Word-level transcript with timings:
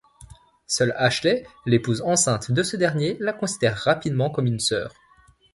Seule 0.65 0.93
Ashley, 0.97 1.45
l'épouse 1.67 2.01
enceinte 2.01 2.49
de 2.51 2.63
ce 2.63 2.75
dernier, 2.75 3.17
la 3.19 3.33
considère 3.33 3.77
rapidement 3.77 4.31
comme 4.31 4.47
une 4.47 4.59
sœur... 4.59 4.91